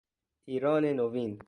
[0.45, 1.39] ایران نوین